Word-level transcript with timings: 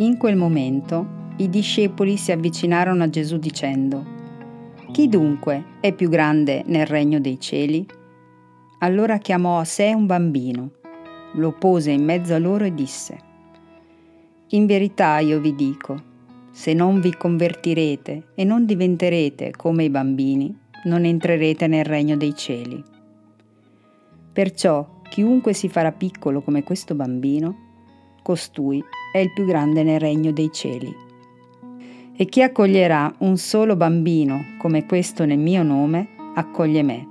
In 0.00 0.16
quel 0.16 0.34
momento 0.34 1.34
i 1.36 1.50
discepoli 1.50 2.16
si 2.16 2.32
avvicinarono 2.32 3.02
a 3.02 3.10
Gesù 3.10 3.36
dicendo, 3.36 4.02
Chi 4.92 5.08
dunque 5.10 5.76
è 5.80 5.92
più 5.92 6.08
grande 6.08 6.62
nel 6.64 6.86
regno 6.86 7.20
dei 7.20 7.38
cieli? 7.38 7.86
Allora 8.78 9.18
chiamò 9.18 9.58
a 9.58 9.64
sé 9.64 9.92
un 9.92 10.06
bambino, 10.06 10.70
lo 11.34 11.52
pose 11.52 11.90
in 11.90 12.02
mezzo 12.02 12.32
a 12.32 12.38
loro 12.38 12.64
e 12.64 12.72
disse, 12.72 13.18
In 14.48 14.64
verità 14.64 15.18
io 15.18 15.38
vi 15.38 15.54
dico, 15.54 16.02
se 16.50 16.72
non 16.72 16.98
vi 17.00 17.14
convertirete 17.14 18.28
e 18.34 18.44
non 18.44 18.64
diventerete 18.64 19.50
come 19.54 19.84
i 19.84 19.90
bambini, 19.90 20.58
non 20.84 21.04
entrerete 21.04 21.66
nel 21.66 21.84
regno 21.84 22.16
dei 22.16 22.34
cieli. 22.34 22.82
Perciò 24.32 25.02
chiunque 25.10 25.52
si 25.52 25.68
farà 25.68 25.92
piccolo 25.92 26.40
come 26.40 26.64
questo 26.64 26.94
bambino, 26.94 27.68
costui 28.22 28.82
è 29.12 29.18
il 29.18 29.32
più 29.32 29.44
grande 29.44 29.82
nel 29.82 30.00
regno 30.00 30.32
dei 30.32 30.50
cieli. 30.52 30.94
E 32.16 32.26
chi 32.26 32.42
accoglierà 32.42 33.14
un 33.18 33.36
solo 33.36 33.76
bambino 33.76 34.56
come 34.58 34.84
questo 34.86 35.24
nel 35.24 35.38
mio 35.38 35.62
nome, 35.62 36.08
accoglie 36.34 36.82
me. 36.82 37.08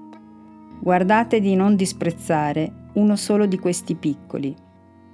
Guardate 0.79 1.39
di 1.39 1.55
non 1.55 1.75
disprezzare 1.75 2.87
uno 2.93 3.15
solo 3.15 3.45
di 3.45 3.57
questi 3.57 3.95
piccoli, 3.95 4.55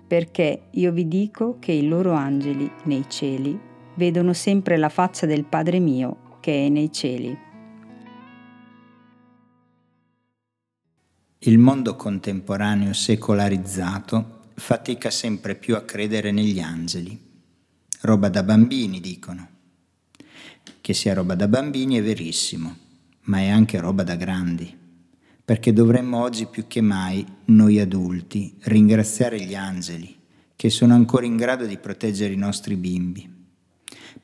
perché 0.08 0.68
io 0.72 0.92
vi 0.92 1.08
dico 1.08 1.58
che 1.60 1.72
i 1.72 1.88
loro 1.88 2.12
angeli 2.12 2.70
nei 2.84 3.06
cieli 3.08 3.60
vedono 3.96 4.34
sempre 4.34 4.78
la 4.78 4.90
faccia 4.90 5.26
del 5.26 5.46
Padre 5.46 5.80
mio 5.80 6.38
che 6.40 6.66
è 6.66 6.70
nei 6.70 6.92
cieli. 6.92 7.38
Il 11.40 11.58
mondo 11.58 11.96
contemporaneo 11.96 12.94
secolarizzato 12.94 14.35
fatica 14.56 15.10
sempre 15.12 15.56
più 15.56 15.76
a 15.76 15.84
credere 15.84 16.32
negli 16.32 16.60
angeli. 16.60 17.20
Roba 18.02 18.30
da 18.30 18.44
bambini, 18.44 19.00
dicono. 19.00 19.50
Che 20.82 20.94
sia 20.94 21.14
roba 21.14 21.36
da 21.36 21.48
bambini 21.48 21.98
è 21.98 22.04
verissimo, 22.04 22.76
ma 23.22 23.40
è 23.40 23.50
anche 23.50 23.80
roba 23.80 24.04
da 24.04 24.16
grandi, 24.16 24.76
perché 25.44 25.74
dovremmo 25.74 26.22
oggi 26.22 26.48
più 26.48 26.66
che 26.68 26.82
mai, 26.82 27.26
noi 27.46 27.80
adulti, 27.80 28.56
ringraziare 28.62 29.40
gli 29.42 29.56
angeli, 29.56 30.16
che 30.56 30.70
sono 30.70 30.94
ancora 30.94 31.26
in 31.26 31.38
grado 31.38 31.66
di 31.66 31.78
proteggere 31.78 32.34
i 32.34 32.38
nostri 32.38 32.76
bimbi 32.76 33.36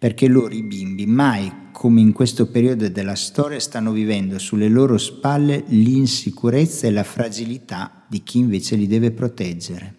perché 0.01 0.27
loro 0.27 0.51
i 0.55 0.63
bimbi 0.63 1.05
mai 1.05 1.69
come 1.71 2.01
in 2.01 2.11
questo 2.11 2.47
periodo 2.47 2.89
della 2.89 3.13
storia 3.13 3.59
stanno 3.59 3.91
vivendo 3.91 4.39
sulle 4.39 4.67
loro 4.67 4.97
spalle 4.97 5.63
l'insicurezza 5.67 6.87
e 6.87 6.91
la 6.91 7.03
fragilità 7.03 8.05
di 8.07 8.23
chi 8.23 8.39
invece 8.39 8.75
li 8.77 8.87
deve 8.87 9.11
proteggere. 9.11 9.95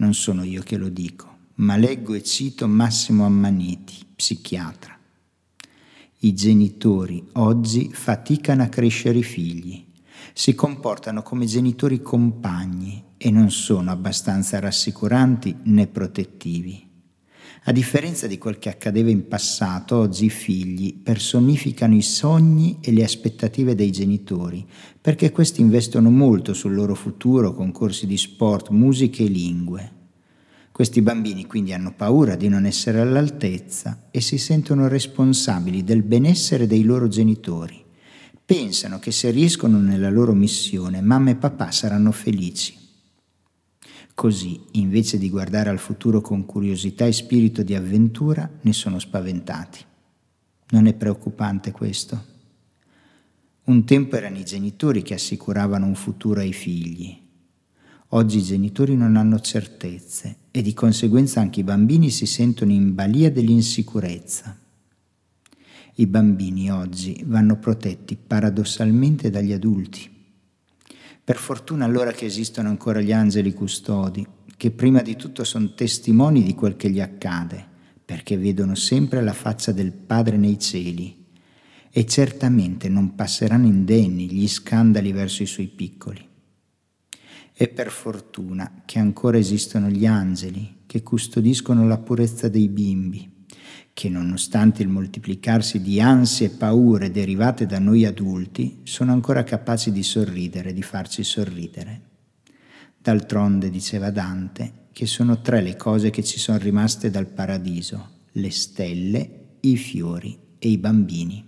Non 0.00 0.14
sono 0.14 0.44
io 0.44 0.62
che 0.62 0.76
lo 0.76 0.88
dico, 0.88 1.38
ma 1.56 1.76
leggo 1.76 2.14
e 2.14 2.22
cito 2.22 2.68
Massimo 2.68 3.26
Ammaniti, 3.26 3.96
psichiatra. 4.14 4.96
I 6.20 6.34
genitori 6.34 7.24
oggi 7.32 7.90
faticano 7.92 8.62
a 8.62 8.68
crescere 8.68 9.18
i 9.18 9.24
figli, 9.24 9.84
si 10.32 10.54
comportano 10.54 11.22
come 11.22 11.46
genitori 11.46 12.00
compagni 12.00 13.02
e 13.16 13.32
non 13.32 13.50
sono 13.50 13.90
abbastanza 13.90 14.60
rassicuranti 14.60 15.56
né 15.64 15.88
protettivi. 15.88 16.87
A 17.68 17.72
differenza 17.72 18.26
di 18.26 18.38
quel 18.38 18.58
che 18.58 18.70
accadeva 18.70 19.10
in 19.10 19.28
passato, 19.28 19.98
oggi 19.98 20.24
i 20.24 20.30
figli 20.30 20.94
personificano 21.02 21.94
i 21.94 22.00
sogni 22.00 22.78
e 22.80 22.92
le 22.92 23.04
aspettative 23.04 23.74
dei 23.74 23.92
genitori, 23.92 24.66
perché 24.98 25.30
questi 25.30 25.60
investono 25.60 26.08
molto 26.08 26.54
sul 26.54 26.72
loro 26.72 26.94
futuro 26.94 27.52
con 27.52 27.70
corsi 27.70 28.06
di 28.06 28.16
sport, 28.16 28.70
musica 28.70 29.22
e 29.22 29.26
lingue. 29.26 29.92
Questi 30.72 31.02
bambini 31.02 31.44
quindi 31.44 31.74
hanno 31.74 31.92
paura 31.92 32.36
di 32.36 32.48
non 32.48 32.64
essere 32.64 33.00
all'altezza 33.00 34.04
e 34.10 34.22
si 34.22 34.38
sentono 34.38 34.88
responsabili 34.88 35.84
del 35.84 36.02
benessere 36.02 36.66
dei 36.66 36.84
loro 36.84 37.06
genitori. 37.06 37.84
Pensano 38.46 38.98
che 38.98 39.10
se 39.10 39.28
riescono 39.28 39.78
nella 39.78 40.08
loro 40.08 40.32
missione, 40.32 41.02
mamma 41.02 41.32
e 41.32 41.36
papà 41.36 41.70
saranno 41.70 42.12
felici. 42.12 42.77
Così, 44.18 44.60
invece 44.72 45.16
di 45.16 45.30
guardare 45.30 45.70
al 45.70 45.78
futuro 45.78 46.20
con 46.20 46.44
curiosità 46.44 47.06
e 47.06 47.12
spirito 47.12 47.62
di 47.62 47.76
avventura, 47.76 48.50
ne 48.62 48.72
sono 48.72 48.98
spaventati. 48.98 49.78
Non 50.70 50.88
è 50.88 50.94
preoccupante 50.94 51.70
questo? 51.70 52.24
Un 53.66 53.84
tempo 53.84 54.16
erano 54.16 54.38
i 54.38 54.44
genitori 54.44 55.02
che 55.02 55.14
assicuravano 55.14 55.86
un 55.86 55.94
futuro 55.94 56.40
ai 56.40 56.52
figli. 56.52 57.16
Oggi 58.08 58.38
i 58.38 58.42
genitori 58.42 58.96
non 58.96 59.14
hanno 59.14 59.38
certezze 59.38 60.38
e 60.50 60.62
di 60.62 60.74
conseguenza 60.74 61.38
anche 61.38 61.60
i 61.60 61.64
bambini 61.64 62.10
si 62.10 62.26
sentono 62.26 62.72
in 62.72 62.96
balia 62.96 63.30
dell'insicurezza. 63.30 64.58
I 65.94 66.06
bambini 66.08 66.72
oggi 66.72 67.22
vanno 67.24 67.56
protetti 67.56 68.16
paradossalmente 68.16 69.30
dagli 69.30 69.52
adulti. 69.52 70.16
Per 71.28 71.36
fortuna 71.36 71.84
allora 71.84 72.10
che 72.10 72.24
esistono 72.24 72.70
ancora 72.70 73.02
gli 73.02 73.12
angeli 73.12 73.52
custodi, 73.52 74.26
che 74.56 74.70
prima 74.70 75.02
di 75.02 75.14
tutto 75.14 75.44
sono 75.44 75.74
testimoni 75.74 76.42
di 76.42 76.54
quel 76.54 76.74
che 76.74 76.88
gli 76.88 77.02
accade, 77.02 77.62
perché 78.02 78.38
vedono 78.38 78.74
sempre 78.74 79.20
la 79.20 79.34
faccia 79.34 79.72
del 79.72 79.92
Padre 79.92 80.38
nei 80.38 80.58
cieli 80.58 81.26
e 81.90 82.06
certamente 82.06 82.88
non 82.88 83.14
passeranno 83.14 83.66
indenni 83.66 84.30
gli 84.30 84.48
scandali 84.48 85.12
verso 85.12 85.42
i 85.42 85.46
suoi 85.46 85.66
piccoli. 85.66 86.26
E 87.52 87.68
per 87.68 87.90
fortuna 87.90 88.80
che 88.86 88.98
ancora 88.98 89.36
esistono 89.36 89.90
gli 89.90 90.06
angeli 90.06 90.76
che 90.86 91.02
custodiscono 91.02 91.86
la 91.86 91.98
purezza 91.98 92.48
dei 92.48 92.70
bimbi 92.70 93.36
che 93.92 94.08
nonostante 94.08 94.82
il 94.82 94.88
moltiplicarsi 94.88 95.80
di 95.80 96.00
ansie 96.00 96.46
e 96.46 96.50
paure 96.50 97.10
derivate 97.10 97.66
da 97.66 97.78
noi 97.78 98.04
adulti, 98.04 98.80
sono 98.84 99.12
ancora 99.12 99.42
capaci 99.42 99.90
di 99.90 100.02
sorridere, 100.02 100.72
di 100.72 100.82
farci 100.82 101.24
sorridere. 101.24 102.02
D'altronde, 102.98 103.70
diceva 103.70 104.10
Dante, 104.10 104.86
che 104.92 105.06
sono 105.06 105.40
tre 105.40 105.62
le 105.62 105.76
cose 105.76 106.10
che 106.10 106.22
ci 106.22 106.38
sono 106.38 106.58
rimaste 106.58 107.10
dal 107.10 107.26
paradiso, 107.26 108.10
le 108.32 108.50
stelle, 108.50 109.30
i 109.60 109.76
fiori 109.76 110.38
e 110.58 110.68
i 110.68 110.78
bambini. 110.78 111.47